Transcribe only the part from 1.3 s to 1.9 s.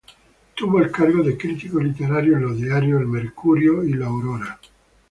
crítico